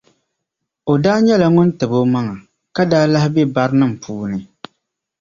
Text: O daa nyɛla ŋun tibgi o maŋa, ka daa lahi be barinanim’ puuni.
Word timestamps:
O 0.91 0.93
daa 1.03 1.17
nyɛla 1.25 1.47
ŋun 1.55 1.69
tibgi 1.77 1.97
o 2.03 2.11
maŋa, 2.13 2.33
ka 2.75 2.83
daa 2.91 3.05
lahi 3.13 3.29
be 3.35 3.41
barinanim’ 3.55 3.93
puuni. 4.03 4.39